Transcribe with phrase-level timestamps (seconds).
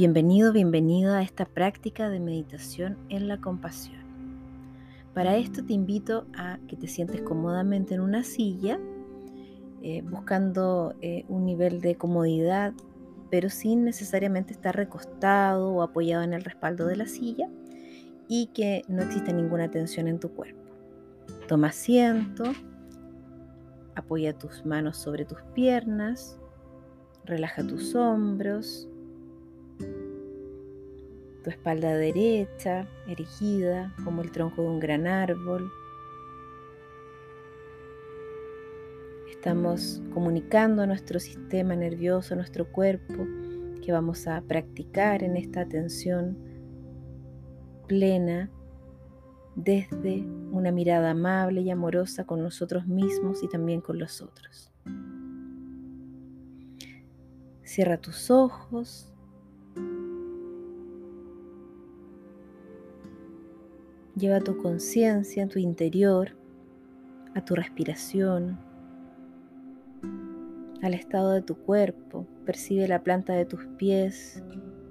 [0.00, 4.00] Bienvenido, bienvenida a esta práctica de meditación en la compasión.
[5.12, 8.80] Para esto te invito a que te sientes cómodamente en una silla,
[9.82, 12.72] eh, buscando eh, un nivel de comodidad,
[13.30, 17.50] pero sin necesariamente estar recostado o apoyado en el respaldo de la silla
[18.26, 20.62] y que no exista ninguna tensión en tu cuerpo.
[21.46, 22.44] Toma asiento,
[23.94, 26.38] apoya tus manos sobre tus piernas,
[27.26, 28.89] relaja tus hombros
[31.42, 35.70] tu espalda derecha, erigida como el tronco de un gran árbol.
[39.30, 43.26] Estamos comunicando a nuestro sistema nervioso, a nuestro cuerpo,
[43.82, 46.36] que vamos a practicar en esta atención
[47.86, 48.50] plena
[49.56, 54.70] desde una mirada amable y amorosa con nosotros mismos y también con los otros.
[57.62, 59.10] Cierra tus ojos
[64.16, 66.36] Lleva tu conciencia en tu interior,
[67.34, 68.58] a tu respiración,
[70.82, 72.26] al estado de tu cuerpo.
[72.44, 74.42] Percibe la planta de tus pies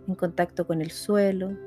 [0.07, 1.57] en contacto con el suelo,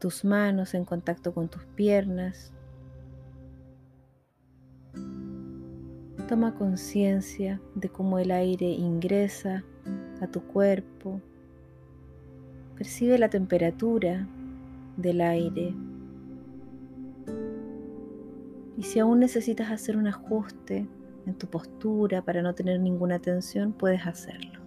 [0.00, 2.52] tus manos en contacto con tus piernas.
[6.28, 9.64] Toma conciencia de cómo el aire ingresa
[10.20, 11.20] a tu cuerpo
[12.76, 14.26] Percibe la temperatura
[14.96, 15.74] del aire.
[18.76, 20.86] Y si aún necesitas hacer un ajuste
[21.26, 24.60] en tu postura para no tener ninguna tensión, puedes hacerlo.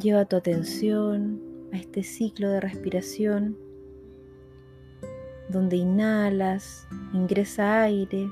[0.00, 1.40] Lleva tu atención
[1.72, 3.69] a este ciclo de respiración
[5.50, 8.30] donde inhalas, ingresa aire,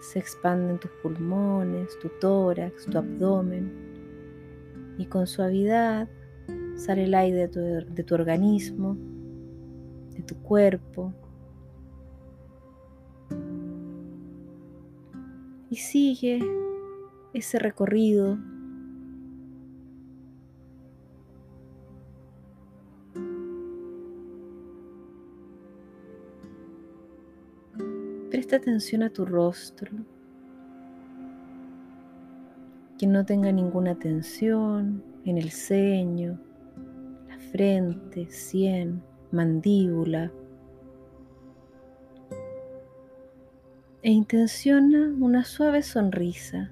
[0.00, 3.72] se expanden tus pulmones, tu tórax, tu abdomen
[4.98, 6.08] y con suavidad
[6.76, 7.60] sale el aire de tu,
[7.94, 8.96] de tu organismo,
[10.14, 11.12] de tu cuerpo.
[15.70, 16.40] Y sigue
[17.32, 18.38] ese recorrido
[28.46, 29.90] Presta atención a tu rostro,
[32.96, 36.38] que no tenga ninguna tensión en el ceño,
[37.28, 39.02] la frente, sien,
[39.32, 40.30] mandíbula.
[44.04, 46.70] E intenciona una suave sonrisa.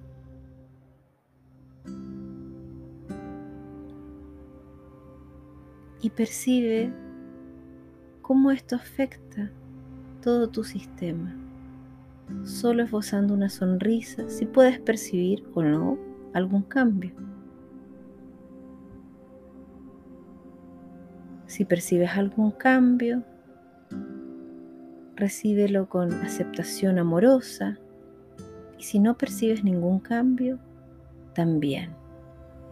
[6.01, 6.93] Y percibe
[8.23, 9.51] cómo esto afecta
[10.23, 11.44] todo tu sistema
[12.45, 15.99] solo esbozando una sonrisa, si puedes percibir o no
[16.33, 17.15] algún cambio.
[21.47, 23.23] Si percibes algún cambio,
[25.15, 27.79] recíbelo con aceptación amorosa
[28.79, 30.59] y si no percibes ningún cambio,
[31.35, 31.95] también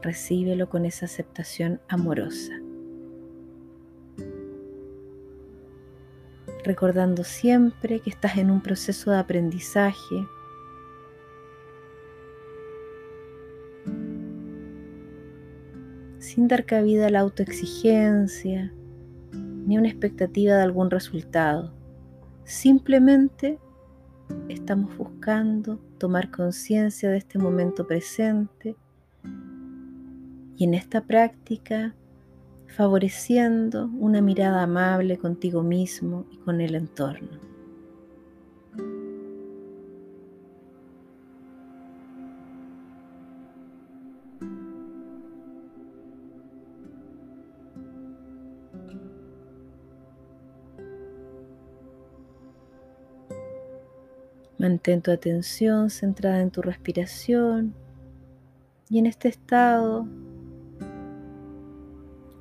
[0.02, 2.61] recíbelo con esa aceptación amorosa.
[6.64, 10.26] Recordando siempre que estás en un proceso de aprendizaje.
[16.32, 18.72] sin dar cabida a la autoexigencia
[19.66, 21.74] ni una expectativa de algún resultado.
[22.44, 23.58] Simplemente
[24.48, 28.76] estamos buscando tomar conciencia de este momento presente
[30.56, 31.94] y en esta práctica
[32.72, 37.38] favoreciendo una mirada amable contigo mismo y con el entorno.
[54.58, 57.74] Mantén tu atención centrada en tu respiración
[58.88, 60.06] y en este estado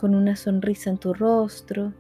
[0.02, 1.94] con una sonrisa en tu rostro.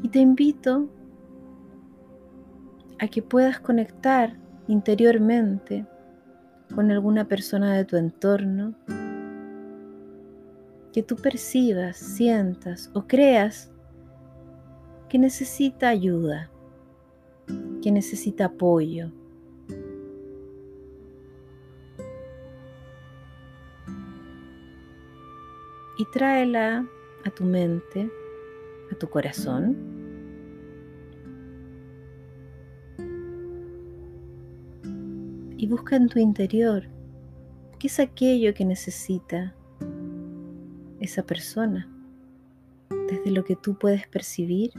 [0.00, 0.88] Y te invito
[3.00, 4.36] a que puedas conectar
[4.68, 5.84] interiormente
[6.72, 8.74] con alguna persona de tu entorno
[10.92, 13.72] que tú percibas, sientas o creas
[15.08, 16.48] que necesita ayuda
[17.80, 19.10] que necesita apoyo.
[25.98, 26.86] Y tráela
[27.24, 28.10] a tu mente,
[28.90, 29.76] a tu corazón.
[35.56, 36.84] Y busca en tu interior
[37.78, 39.54] qué es aquello que necesita
[41.00, 41.88] esa persona,
[43.08, 44.72] desde lo que tú puedes percibir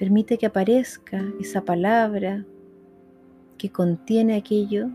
[0.00, 2.46] Permite que aparezca esa palabra
[3.58, 4.88] que contiene aquello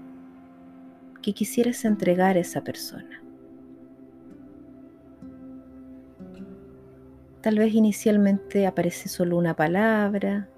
[1.21, 3.21] que quisieras entregar a esa persona.
[7.41, 10.49] Tal vez inicialmente aparece solo una palabra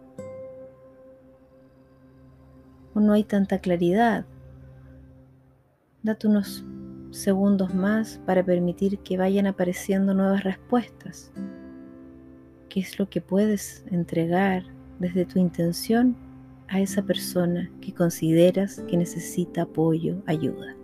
[2.94, 4.26] o no hay tanta claridad.
[6.04, 6.64] Date unos
[7.12, 11.34] segundos más para permitir que vayan apareciendo nuevas respuestas
[12.70, 14.64] qué es lo que puedes entregar
[15.00, 16.16] desde tu intención
[16.68, 20.76] a esa persona que consideras que necesita apoyo, ayuda.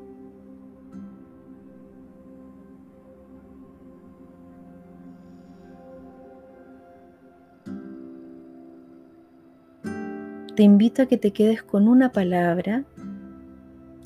[10.55, 12.85] Te invito a que te quedes con una palabra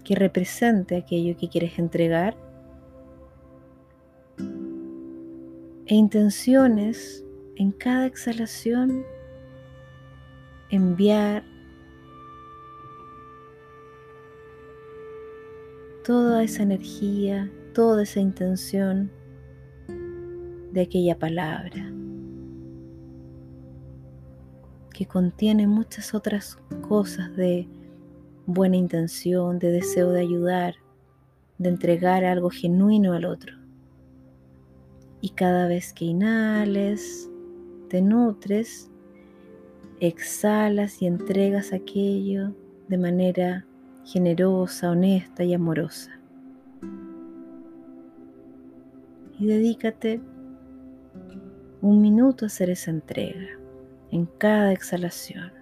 [0.05, 2.37] que represente aquello que quieres entregar
[5.87, 7.25] e intenciones
[7.57, 9.03] en cada exhalación
[10.69, 11.43] enviar
[16.03, 19.11] toda esa energía, toda esa intención
[20.71, 21.91] de aquella palabra
[24.93, 26.57] que contiene muchas otras
[26.87, 27.67] cosas de
[28.45, 30.75] buena intención, de deseo de ayudar,
[31.57, 33.55] de entregar algo genuino al otro.
[35.21, 37.29] Y cada vez que inhales,
[37.89, 38.89] te nutres,
[39.99, 42.53] exhalas y entregas aquello
[42.87, 43.65] de manera
[44.05, 46.19] generosa, honesta y amorosa.
[49.39, 50.19] Y dedícate
[51.81, 53.47] un minuto a hacer esa entrega
[54.11, 55.56] en cada exhalación.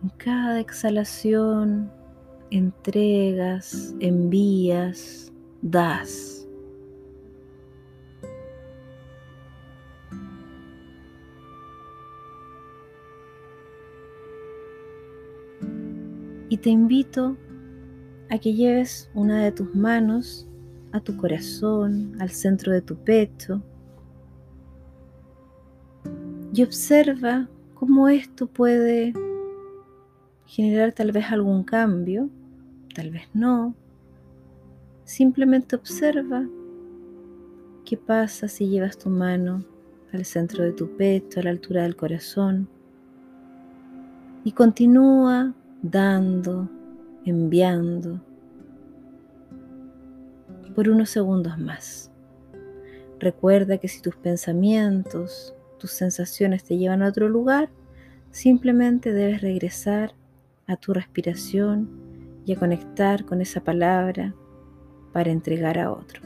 [0.00, 1.90] En cada exhalación
[2.50, 6.46] entregas, envías, das.
[16.48, 17.36] Y te invito
[18.30, 20.48] a que lleves una de tus manos
[20.92, 23.62] a tu corazón, al centro de tu pecho,
[26.54, 29.12] y observa cómo esto puede
[30.48, 32.30] generar tal vez algún cambio,
[32.94, 33.74] tal vez no.
[35.04, 36.48] Simplemente observa
[37.84, 39.64] qué pasa si llevas tu mano
[40.12, 42.66] al centro de tu pecho, a la altura del corazón,
[44.42, 46.68] y continúa dando,
[47.26, 48.20] enviando
[50.74, 52.10] por unos segundos más.
[53.18, 57.68] Recuerda que si tus pensamientos, tus sensaciones te llevan a otro lugar,
[58.30, 60.14] simplemente debes regresar
[60.68, 64.34] a tu respiración y a conectar con esa palabra
[65.12, 66.22] para entregar a otro.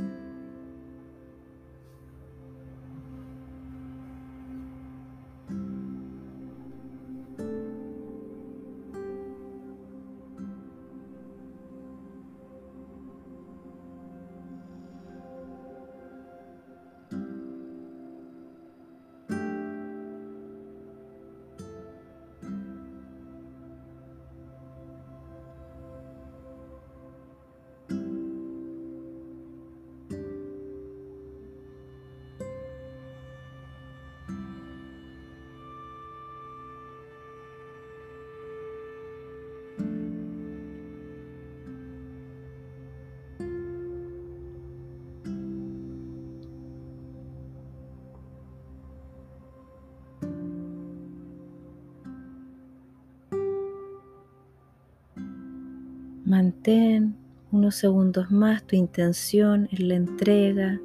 [56.33, 57.15] Mantén
[57.51, 60.81] unos segundos más tu intención en la entrega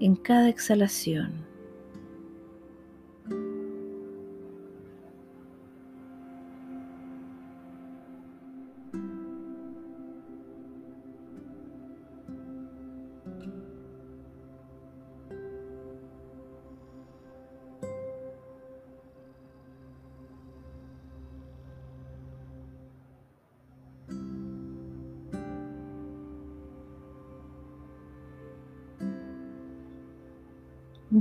[0.00, 1.41] en cada exhalación.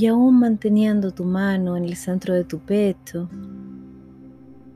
[0.02, 3.30] Y aún manteniendo tu mano en el centro de tu pecho,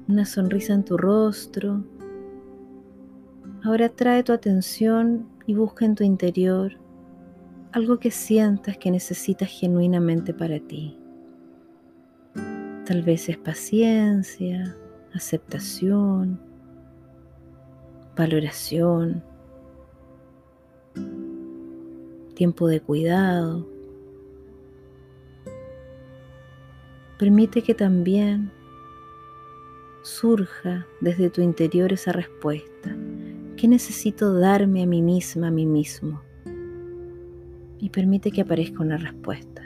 [0.08, 1.84] una sonrisa en tu rostro,
[3.64, 6.78] ahora trae tu atención y busca en tu interior
[7.72, 10.96] algo que sientas que necesitas genuinamente para ti.
[12.86, 14.78] Tal vez es paciencia,
[15.12, 16.40] aceptación,
[18.16, 19.24] valoración,
[22.36, 23.75] tiempo de cuidado.
[27.18, 28.52] Permite que también
[30.02, 32.94] surja desde tu interior esa respuesta.
[33.56, 36.22] ¿Qué necesito darme a mí misma, a mí mismo?
[37.80, 39.62] Y permite que aparezca una respuesta.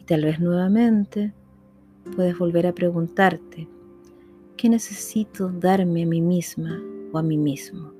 [0.00, 1.34] Y tal vez nuevamente
[2.16, 3.68] puedes volver a preguntarte,
[4.58, 7.92] ¿Qué necesito darme a mí misma o a mí mismo?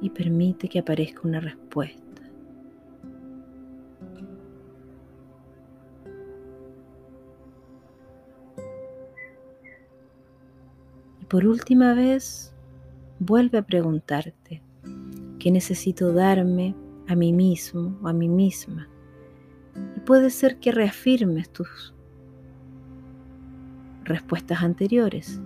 [0.00, 2.02] Y permite que aparezca una respuesta.
[11.22, 12.52] Y por última vez,
[13.20, 14.60] vuelve a preguntarte,
[15.38, 16.74] ¿qué necesito darme
[17.06, 18.88] a mí mismo o a mí misma?
[19.96, 21.94] Y puede ser que reafirmes tus
[24.04, 25.40] respuestas anteriores,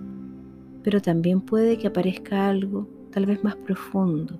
[0.83, 4.39] pero también puede que aparezca algo tal vez más profundo,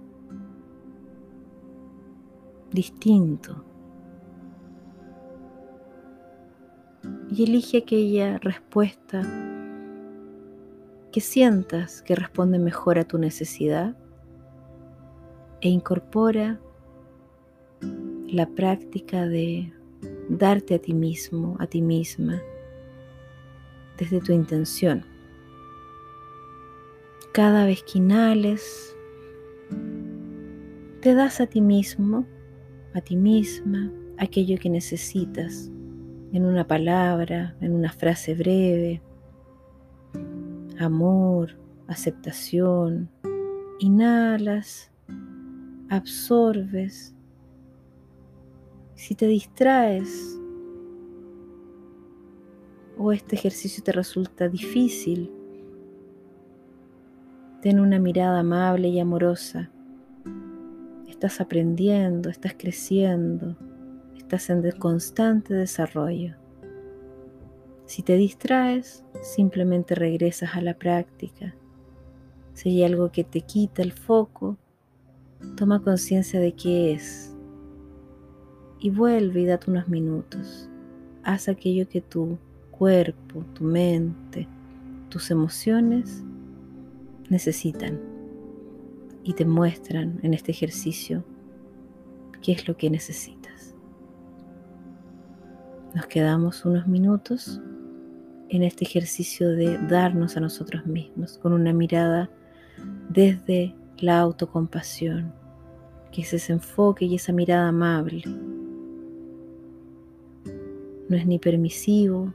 [2.73, 3.65] distinto.
[7.31, 9.23] Y elige aquella respuesta
[11.13, 13.97] que sientas que responde mejor a tu necesidad
[15.61, 16.61] e incorpora
[18.27, 19.73] la práctica de
[20.29, 22.43] darte a ti mismo, a ti misma,
[23.97, 25.05] desde tu intención.
[27.33, 28.97] Cada vez que inhales,
[31.01, 32.27] te das a ti mismo,
[32.95, 35.71] a ti misma, aquello que necesitas,
[36.33, 39.01] en una palabra, en una frase breve,
[40.79, 43.11] amor, aceptación.
[43.81, 44.91] Inhalas,
[45.89, 47.15] absorbes
[48.99, 50.37] si te distraes
[52.99, 55.33] o este ejercicio te resulta difícil,
[57.63, 59.71] ten una mirada amable y amorosa.
[61.07, 63.57] Estás aprendiendo, estás creciendo,
[64.17, 66.35] estás en constante desarrollo.
[67.87, 71.55] Si te distraes, simplemente regresas a la práctica.
[72.53, 74.59] Si hay algo que te quita el foco,
[75.57, 77.38] toma conciencia de qué es
[78.81, 80.69] y vuelve y date unos minutos.
[81.25, 82.39] Haz aquello que tu
[82.71, 84.47] cuerpo, tu mente,
[85.09, 86.23] tus emociones
[87.29, 88.01] necesitan
[89.23, 91.25] y te muestran en este ejercicio
[92.43, 93.75] qué es lo que necesitas.
[95.95, 97.61] Nos quedamos unos minutos
[98.51, 102.31] en este ejercicio de darnos a nosotros mismos con una mirada
[103.11, 105.33] desde la autocompasión,
[106.13, 108.23] que es ese enfoque y esa mirada amable
[111.09, 112.33] no es ni permisivo,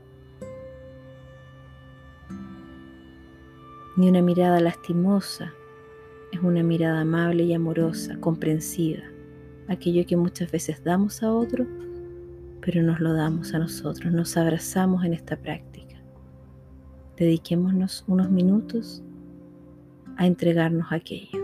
[3.96, 5.52] ni una mirada lastimosa,
[6.32, 9.02] es una mirada amable y amorosa, comprensiva,
[9.68, 11.66] aquello que muchas veces damos a otro,
[12.60, 15.96] pero nos lo damos a nosotros, nos abrazamos en esta práctica.
[17.16, 19.02] Dediquémonos unos minutos
[20.16, 21.43] a entregarnos aquello.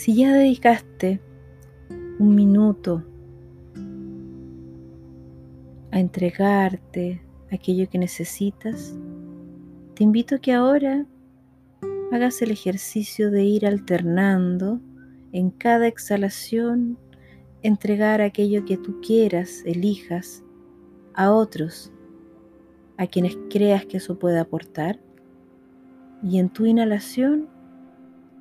[0.00, 1.20] Si ya dedicaste
[2.18, 3.04] un minuto
[5.90, 7.20] a entregarte
[7.52, 8.96] aquello que necesitas,
[9.92, 11.04] te invito a que ahora
[12.12, 14.80] hagas el ejercicio de ir alternando
[15.32, 16.96] en cada exhalación,
[17.60, 20.42] entregar aquello que tú quieras, elijas,
[21.12, 21.92] a otros,
[22.96, 24.98] a quienes creas que eso puede aportar,
[26.22, 27.50] y en tu inhalación,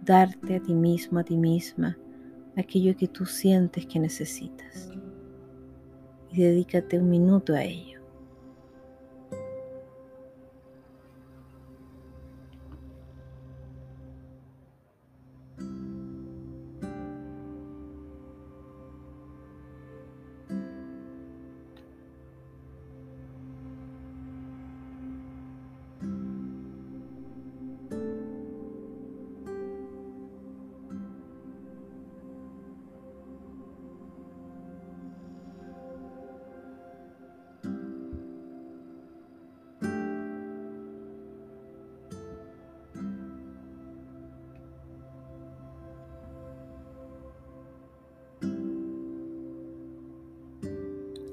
[0.01, 1.97] darte a ti mismo, a ti misma,
[2.57, 4.91] aquello que tú sientes que necesitas.
[6.31, 7.98] Y dedícate un minuto a ello.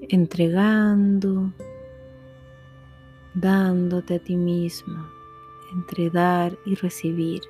[0.08, 1.52] Entregando,
[3.34, 5.06] dándote a ti mismo,
[5.72, 7.42] entre dar y recibir.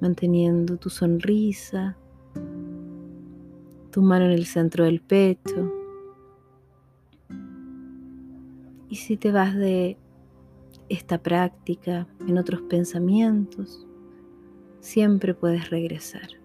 [0.00, 1.96] Manteniendo tu sonrisa,
[3.90, 5.72] tu mano en el centro del pecho.
[8.88, 9.96] Y si te vas de
[10.90, 13.86] esta práctica, en otros pensamientos,
[14.80, 16.39] siempre puedes regresar.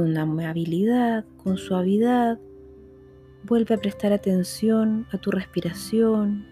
[0.00, 2.38] Con amabilidad, con suavidad.
[3.44, 6.46] Vuelve a prestar atención a tu respiración.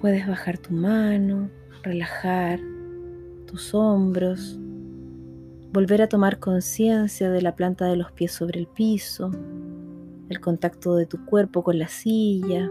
[0.00, 1.50] Puedes bajar tu mano,
[1.82, 2.60] relajar
[3.46, 4.56] tus hombros,
[5.72, 9.32] volver a tomar conciencia de la planta de los pies sobre el piso,
[10.28, 12.70] el contacto de tu cuerpo con la silla,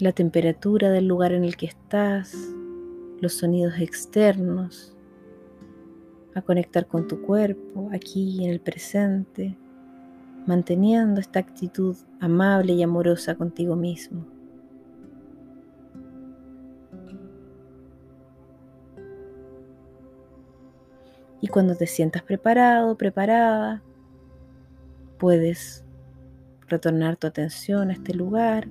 [0.00, 2.34] la temperatura del lugar en el que estás,
[3.20, 4.96] los sonidos externos,
[6.34, 9.58] a conectar con tu cuerpo aquí en el presente,
[10.46, 14.24] manteniendo esta actitud amable y amorosa contigo mismo.
[21.42, 23.82] Y cuando te sientas preparado, preparada,
[25.18, 25.84] puedes
[26.68, 28.68] retornar tu atención a este lugar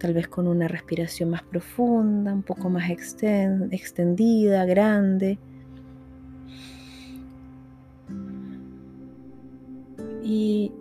[0.00, 5.38] tal vez con una respiración más profunda, un poco más extendida, grande.
[10.22, 10.72] Y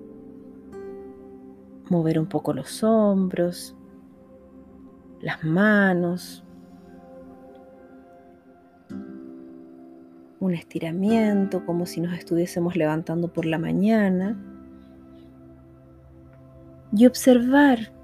[1.90, 3.76] mover un poco los hombros,
[5.20, 6.46] las manos,
[10.40, 14.42] un estiramiento como si nos estuviésemos levantando por la mañana
[16.96, 17.99] y observar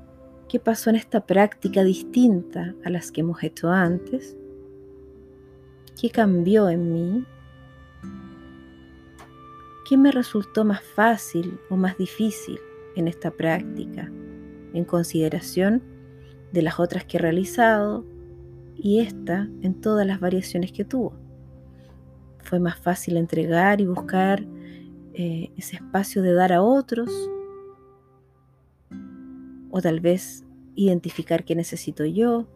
[0.49, 4.35] qué pasó en esta práctica distinta a las que hemos hecho antes,
[5.99, 7.25] qué cambió en mí,
[9.87, 12.59] qué me resultó más fácil o más difícil
[12.95, 14.11] en esta práctica,
[14.73, 15.81] en consideración
[16.51, 18.05] de las otras que he realizado
[18.75, 21.13] y esta en todas las variaciones que tuvo.
[22.43, 24.45] Fue más fácil entregar y buscar
[25.13, 27.09] eh, ese espacio de dar a otros
[29.75, 32.47] o tal vez identificar qué necesito yo,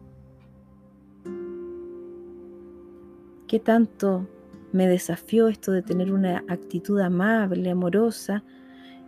[3.45, 4.25] qué tanto
[4.71, 8.45] me desafió esto de tener una actitud amable, amorosa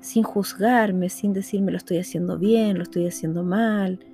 [0.02, 4.06] sin juzgarme, sin decirme lo estoy haciendo bien, lo estoy haciendo mal,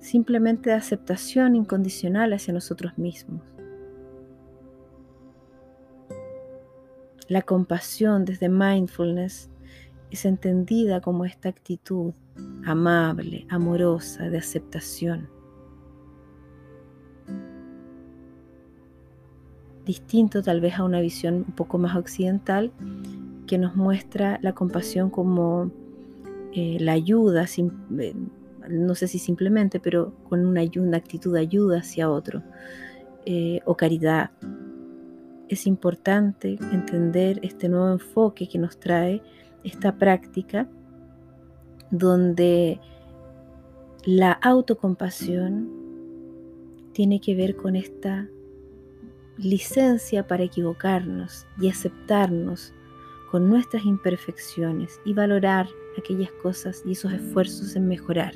[0.00, 3.42] simplemente de aceptación incondicional hacia nosotros mismos.
[7.28, 9.50] La compasión desde mindfulness
[10.10, 12.12] es entendida como esta actitud
[12.64, 15.28] amable, amorosa, de aceptación.
[19.84, 22.72] Distinto tal vez a una visión un poco más occidental
[23.46, 25.70] que nos muestra la compasión como
[26.52, 28.14] eh, la ayuda, eh,
[28.68, 32.42] no sé si simplemente, pero con una, una actitud de ayuda hacia otro,
[33.24, 34.30] eh, o caridad.
[35.48, 39.22] Es importante entender este nuevo enfoque que nos trae
[39.68, 40.68] esta práctica
[41.90, 42.80] donde
[44.04, 45.70] la autocompasión
[46.92, 48.28] tiene que ver con esta
[49.36, 52.72] licencia para equivocarnos y aceptarnos
[53.30, 58.34] con nuestras imperfecciones y valorar aquellas cosas y esos esfuerzos en mejorar.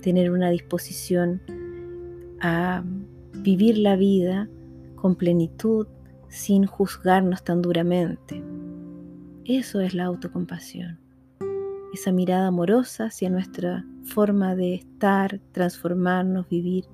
[0.00, 1.42] Tener una disposición
[2.40, 2.84] a
[3.32, 4.48] vivir la vida
[4.94, 5.86] con plenitud
[6.28, 8.42] sin juzgarnos tan duramente.
[9.48, 10.98] Eso es la autocompasión.
[11.94, 16.84] Esa mirada amorosa hacia nuestra forma de estar, transformarnos, vivir.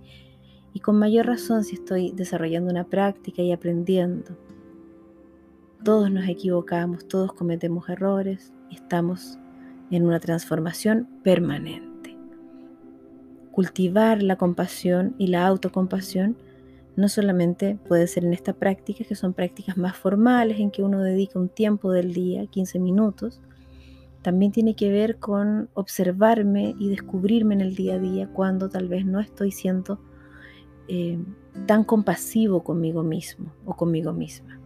[0.75, 4.37] Y con mayor razón si estoy desarrollando una práctica y aprendiendo
[5.85, 9.39] todos nos equivocamos, todos cometemos errores y estamos
[9.91, 12.17] en una transformación permanente.
[13.51, 16.37] Cultivar la compasión y la autocompasión
[16.97, 21.01] no solamente puede ser en esta práctica, que son prácticas más formales en que uno
[21.01, 23.41] dedica un tiempo del día, 15 minutos,
[24.23, 28.89] también tiene que ver con observarme y descubrirme en el día a día cuando tal
[28.89, 30.01] vez no estoy siendo
[30.89, 31.19] eh,
[31.67, 34.61] tan compasivo conmigo mismo o conmigo misma.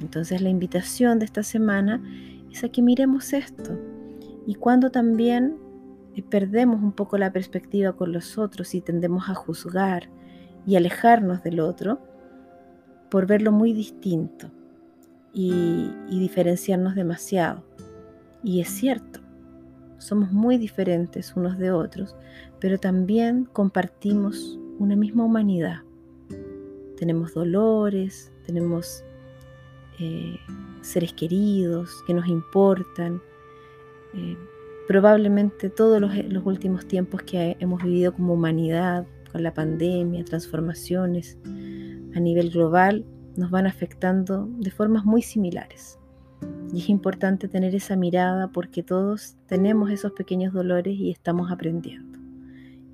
[0.00, 2.02] Entonces la invitación de esta semana
[2.52, 3.78] es a que miremos esto
[4.46, 5.56] y cuando también
[6.14, 10.10] eh, perdemos un poco la perspectiva con los otros y tendemos a juzgar
[10.66, 11.98] y alejarnos del otro
[13.10, 14.50] por verlo muy distinto
[15.32, 17.64] y, diferenciarnos demasiado.
[18.42, 19.20] Y es cierto,
[19.98, 22.16] somos muy diferentes unos de otros,
[22.60, 25.82] pero también compartimos una misma humanidad.
[26.96, 29.04] Tenemos dolores, tenemos
[29.98, 30.36] eh,
[30.82, 33.20] seres queridos que nos importan.
[34.14, 34.36] Eh,
[34.86, 36.12] probablemente todos los,
[36.44, 41.36] últimos tiempos que hemos vivido como humanidad, con la pandemia, transformaciones
[42.14, 43.04] a nivel global,
[43.36, 45.98] nos van afectando de formas muy similares.
[46.72, 52.16] Y es importante tener esa mirada porque todos tenemos esos pequeños dolores y estamos aprendiendo.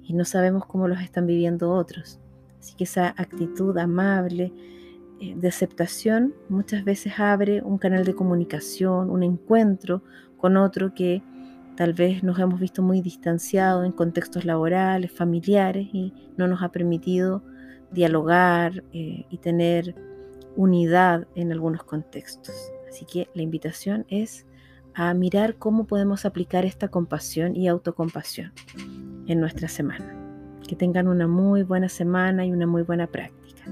[0.02, 2.18] Y no sabemos cómo los están viviendo otros.
[2.58, 4.50] Así que esa actitud amable,
[5.20, 10.02] eh, de aceptación muchas veces abre un canal de comunicación, un encuentro
[10.38, 11.22] con otro que
[11.80, 16.68] tal vez nos hemos visto muy distanciados en contextos laborales, familiares y no nos ha
[16.68, 17.42] permitido
[17.90, 19.94] dialogar eh, y tener
[20.56, 22.54] unidad en algunos contextos.
[22.86, 24.44] Así que la invitación es
[24.92, 28.52] a mirar cómo podemos aplicar esta compasión y autocompasión
[29.26, 30.14] en nuestra semana.
[30.68, 33.64] Que tengan una muy buena semana y una muy buena práctica.